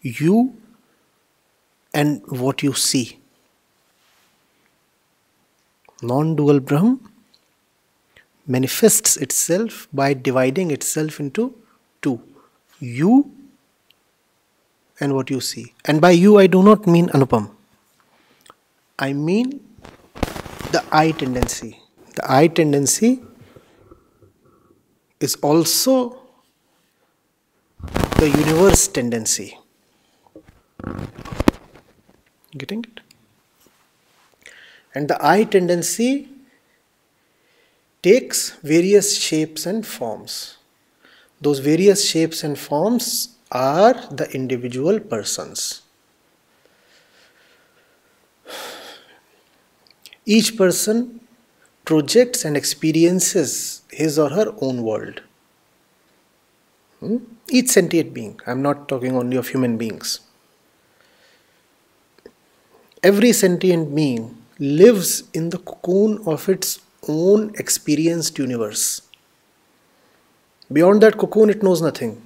you 0.03 0.55
and 1.93 2.23
what 2.29 2.63
you 2.63 2.73
see. 2.73 3.19
Non 6.03 6.37
dual 6.37 6.61
Brahm 6.61 7.01
manifests 8.47 9.17
itself 9.17 9.89
by 9.93 10.15
dividing 10.15 10.71
itself 10.71 11.19
into 11.19 11.55
two 12.03 12.21
you 12.79 13.33
and 15.01 15.15
what 15.15 15.31
you 15.31 15.41
see. 15.41 15.75
And 15.85 16.01
by 16.01 16.11
you, 16.11 16.39
I 16.39 16.47
do 16.47 16.63
not 16.63 16.87
mean 16.87 17.09
Anupam. 17.09 17.51
I 18.99 19.13
mean 19.13 19.61
the 20.73 20.85
I 20.91 21.11
tendency. 21.13 21.81
The 22.15 22.33
I 22.33 22.49
tendency 22.49 23.23
is 25.21 25.37
also 25.37 26.19
the 28.19 28.29
universe 28.29 28.89
tendency. 28.89 29.59
Getting 32.57 32.85
it? 32.85 33.01
And 34.95 35.09
the 35.09 35.19
I 35.25 35.45
tendency 35.45 36.29
takes 38.03 38.51
various 38.63 39.19
shapes 39.19 39.67
and 39.67 39.87
forms. 39.87 40.57
Those 41.41 41.59
various 41.59 42.09
shapes 42.09 42.43
and 42.43 42.59
forms 42.59 43.37
are 43.53 43.95
the 44.11 44.31
individual 44.33 45.01
persons. 45.01 45.83
Each 50.29 50.57
person 50.57 51.21
projects 51.85 52.45
and 52.45 52.57
experiences 52.57 53.83
his 53.91 54.19
or 54.19 54.31
her 54.31 54.53
own 54.61 54.83
world. 54.83 55.21
Hmm? 56.99 57.19
Each 57.49 57.69
sentient 57.69 58.13
being, 58.13 58.41
I'm 58.45 58.61
not 58.61 58.89
talking 58.89 59.17
only 59.17 59.37
of 59.37 59.49
human 59.49 59.77
beings. 59.77 60.19
Every 63.05 63.33
sentient 63.33 63.95
being 63.95 64.37
lives 64.59 65.23
in 65.33 65.51
the 65.51 65.59
cocoon 65.59 66.21
of 66.27 66.49
its 66.49 66.81
own 67.07 67.55
experienced 67.57 68.37
universe. 68.37 69.03
Beyond 70.73 71.03
that 71.03 71.19
cocoon, 71.19 71.51
it 71.51 71.63
knows 71.63 71.81
nothing. 71.81 72.21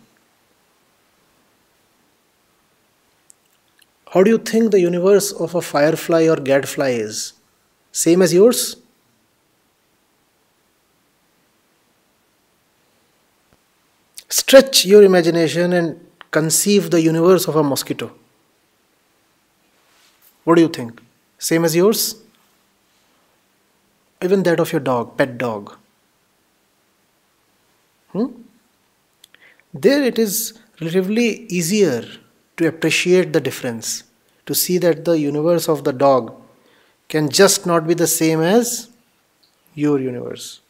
How 4.12 4.22
do 4.22 4.30
you 4.30 4.38
think 4.38 4.70
the 4.70 4.80
universe 4.80 5.32
of 5.32 5.54
a 5.54 5.60
firefly 5.60 6.26
or 6.28 6.36
gadfly 6.36 6.90
is? 6.90 7.34
Same 7.92 8.22
as 8.22 8.32
yours? 8.32 8.76
Stretch 14.28 14.84
your 14.84 15.02
imagination 15.02 15.72
and 15.72 16.06
conceive 16.30 16.90
the 16.90 17.02
universe 17.02 17.48
of 17.48 17.56
a 17.56 17.62
mosquito. 17.62 18.12
What 20.44 20.54
do 20.54 20.62
you 20.62 20.68
think? 20.68 21.00
Same 21.38 21.64
as 21.64 21.74
yours? 21.74 22.16
Even 24.22 24.42
that 24.44 24.60
of 24.60 24.72
your 24.72 24.80
dog, 24.80 25.16
pet 25.16 25.36
dog. 25.38 25.76
Hmm? 28.12 28.26
There 29.72 30.02
it 30.02 30.18
is 30.18 30.58
relatively 30.80 31.46
easier 31.46 32.04
to 32.56 32.66
appreciate 32.66 33.32
the 33.32 33.40
difference, 33.40 34.04
to 34.46 34.54
see 34.54 34.78
that 34.78 35.04
the 35.04 35.18
universe 35.18 35.68
of 35.68 35.84
the 35.84 35.92
dog 35.92 36.39
can 37.10 37.28
just 37.28 37.66
not 37.66 37.86
be 37.86 37.94
the 37.94 38.06
same 38.06 38.40
as 38.40 38.88
your 39.74 39.98
universe. 40.00 40.60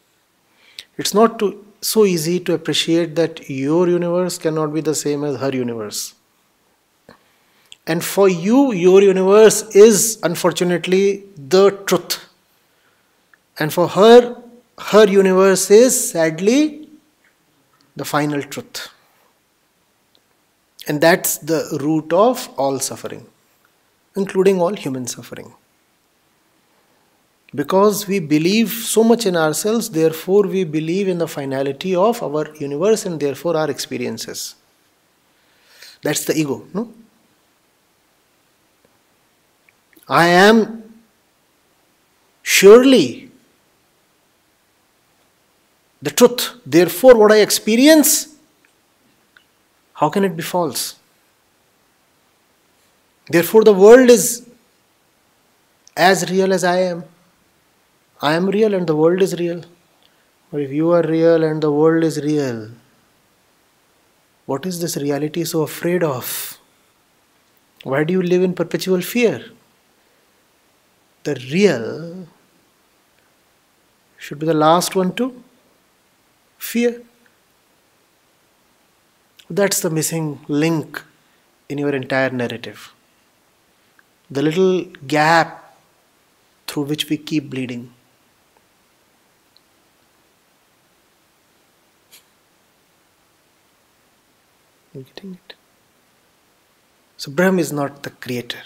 It's 0.97 1.15
not 1.15 1.39
too, 1.39 1.65
so 1.81 2.05
easy 2.05 2.41
to 2.41 2.55
appreciate 2.55 3.15
that 3.17 3.49
your 3.49 3.89
universe 3.89 4.39
cannot 4.39 4.75
be 4.75 4.81
the 4.81 4.95
same 4.95 5.23
as 5.25 5.37
her 5.41 5.51
universe. 5.51 6.15
And 7.87 8.05
for 8.05 8.29
you, 8.29 8.73
your 8.73 9.03
universe 9.03 9.63
is 9.75 10.19
unfortunately 10.23 11.25
the 11.37 11.71
truth. 11.87 12.19
And 13.59 13.73
for 13.73 13.89
her, 13.89 14.37
her 14.79 15.07
universe 15.09 15.71
is 15.71 16.11
sadly 16.11 16.89
the 17.97 18.05
final 18.05 18.43
truth. 18.43 18.89
And 20.89 21.01
that's 21.01 21.39
the 21.39 21.79
root 21.81 22.13
of 22.13 22.49
all 22.57 22.79
suffering, 22.79 23.27
including 24.17 24.61
all 24.61 24.75
human 24.75 25.07
suffering. 25.07 25.53
Because 27.55 28.07
we 28.07 28.21
believe 28.21 28.71
so 28.71 29.03
much 29.03 29.27
in 29.27 29.37
ourselves, 29.37 29.91
therefore, 29.91 30.43
we 30.43 30.63
believe 30.65 31.09
in 31.09 31.19
the 31.19 31.27
finality 31.27 31.97
of 31.97 32.23
our 32.23 32.55
universe 32.57 33.07
and 33.07 33.19
therefore 33.19 33.57
our 33.57 33.69
experiences. 33.69 34.55
That's 36.03 36.25
the 36.25 36.39
ego, 36.39 36.65
no? 36.73 36.93
I 40.09 40.27
am 40.29 40.83
surely 42.43 43.31
the 46.01 46.11
truth. 46.11 46.55
Therefore, 46.65 47.17
what 47.17 47.33
I 47.33 47.39
experience, 47.39 48.37
how 49.95 50.09
can 50.09 50.25
it 50.25 50.37
be 50.37 50.43
false? 50.43 50.97
Therefore, 53.29 53.65
the 53.65 53.73
world 53.73 54.11
is 54.11 54.49
as 55.97 56.29
real 56.31 56.53
as 56.53 56.65
I 56.65 56.79
am. 56.79 57.05
I 58.23 58.35
am 58.35 58.49
real 58.49 58.75
and 58.75 58.87
the 58.87 58.95
world 58.95 59.23
is 59.23 59.39
real. 59.39 59.63
Or 60.53 60.61
if 60.61 60.71
you 60.71 60.91
are 60.91 61.03
real 61.03 61.43
and 61.43 61.63
the 61.63 61.71
world 61.73 62.05
is 62.05 62.21
real, 62.23 62.71
what 64.47 64.67
is 64.67 64.81
this 64.81 64.97
reality 64.97 65.45
so 65.45 65.63
afraid 65.63 66.03
of? 66.03 66.59
Why 67.83 68.05
do 68.05 68.13
you 68.13 68.23
live 68.23 68.43
in 68.43 68.55
perpetual 68.55 69.01
fear? 69.01 69.45
The 71.23 71.35
real 71.53 72.27
should 74.19 74.39
be 74.39 74.47
the 74.47 74.55
last 74.55 74.95
one 74.95 75.15
to 75.15 75.43
fear. 76.59 77.03
That's 79.49 79.81
the 79.81 79.91
missing 79.91 80.41
link 80.47 81.03
in 81.69 81.79
your 81.79 81.95
entire 81.95 82.31
narrative. 82.31 82.93
The 84.31 84.43
little 84.43 84.85
gap 85.07 85.77
through 86.67 86.85
which 86.85 87.09
we 87.09 87.17
keep 87.17 87.49
bleeding. 87.49 87.93
You 94.93 95.03
getting 95.03 95.35
it? 95.35 95.55
So 97.17 97.31
Brahm 97.31 97.59
is 97.59 97.73
not 97.73 98.03
the 98.03 98.11
creator. 98.11 98.63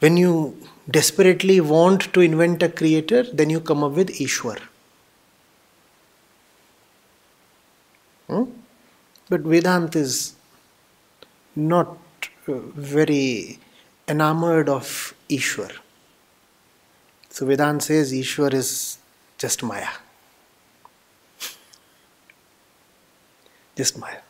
When 0.00 0.16
you 0.16 0.58
desperately 0.90 1.60
want 1.60 2.12
to 2.12 2.20
invent 2.20 2.62
a 2.62 2.68
creator, 2.68 3.22
then 3.32 3.50
you 3.50 3.60
come 3.60 3.84
up 3.84 3.92
with 3.92 4.08
Ishwar. 4.08 4.58
Hmm? 8.26 8.44
But 9.28 9.42
Vedanta 9.42 10.00
is 10.00 10.34
not 11.54 11.96
uh, 12.48 12.54
very 12.74 13.60
enamored 14.08 14.68
of 14.68 15.14
Ishwar. 15.30 15.70
So 17.30 17.46
Vedanta 17.46 17.84
says 17.84 18.12
Ishwar 18.12 18.52
is 18.52 18.98
just 19.38 19.62
Maya. 19.62 20.01
Maya. 23.96 24.20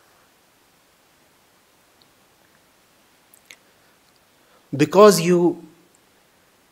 Because 4.74 5.20
you 5.20 5.62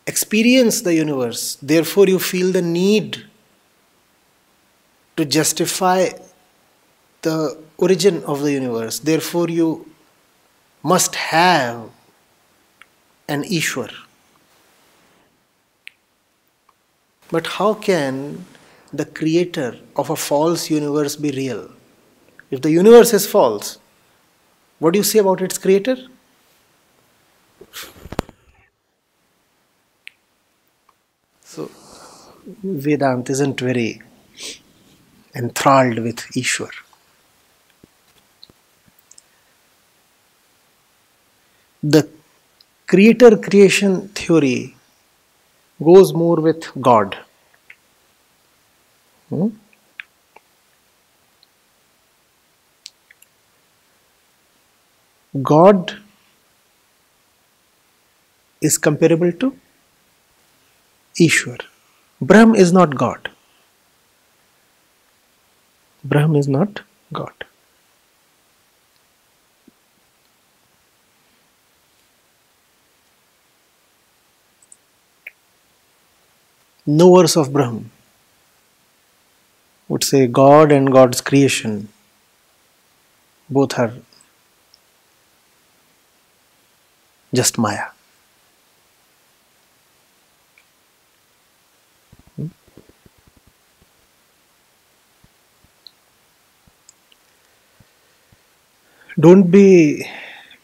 experience 0.06 0.80
the 0.80 0.94
universe, 0.94 1.56
therefore 1.60 2.06
you 2.08 2.18
feel 2.18 2.50
the 2.52 2.62
need 2.62 3.24
to 5.16 5.24
justify 5.24 6.08
the 7.22 7.58
origin 7.76 8.24
of 8.24 8.40
the 8.42 8.52
universe. 8.52 8.98
Therefore, 8.98 9.48
you 9.48 9.86
must 10.82 11.14
have 11.14 11.90
an 13.28 13.44
Ishwar. 13.44 13.92
But 17.30 17.46
how 17.46 17.74
can 17.74 18.46
the 18.92 19.04
creator 19.04 19.76
of 19.94 20.10
a 20.10 20.16
false 20.16 20.70
universe 20.70 21.16
be 21.16 21.30
real? 21.30 21.70
If 22.50 22.62
the 22.62 22.70
universe 22.70 23.12
is 23.12 23.26
false, 23.26 23.78
what 24.80 24.92
do 24.92 24.98
you 24.98 25.04
say 25.04 25.20
about 25.20 25.40
its 25.40 25.56
creator? 25.58 25.96
So, 31.44 31.70
Vedanta 32.62 33.32
isn't 33.32 33.60
very 33.60 34.02
enthralled 35.34 35.98
with 36.00 36.16
Ishwar. 36.34 36.70
The 41.82 42.08
creator 42.86 43.36
creation 43.36 44.08
theory 44.08 44.74
goes 45.82 46.12
more 46.12 46.36
with 46.36 46.68
God. 46.80 47.16
Hmm? 49.28 49.48
God 55.32 55.96
is 58.60 58.78
comparable 58.78 59.30
to 59.32 59.56
Ishwar. 61.20 61.60
Brahm 62.20 62.56
is 62.56 62.72
not 62.72 62.96
God. 62.96 63.30
Brahm 66.02 66.34
is 66.34 66.48
not 66.48 66.80
God. 67.12 67.32
Knowers 76.86 77.36
of 77.36 77.52
Brahm 77.52 77.92
would 79.88 80.02
say 80.02 80.26
God 80.26 80.72
and 80.72 80.90
God's 80.92 81.20
creation 81.20 81.88
both 83.48 83.78
are 83.78 83.92
just 87.32 87.58
Maya. 87.58 87.86
Don't 99.18 99.50
be 99.50 100.06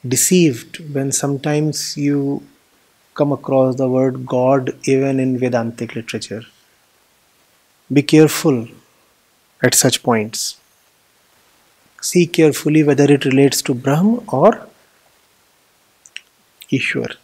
deceived 0.07 0.79
when 0.95 1.13
sometimes 1.13 1.97
you 1.97 2.43
come 3.15 3.33
across 3.33 3.77
the 3.77 3.89
word 3.89 4.25
God 4.27 4.77
even 4.85 5.19
in 5.21 5.39
Vedantic 5.39 5.95
literature. 5.95 6.43
Be 7.93 8.03
careful 8.03 8.69
at 9.63 9.75
such 9.75 10.03
points. 10.03 10.59
See 12.01 12.27
carefully 12.27 12.83
whether 12.83 13.11
it 13.13 13.25
relates 13.25 13.63
to 13.63 13.75
Brahm 13.75 14.25
or 14.29 14.67
Ishwar. 16.71 17.17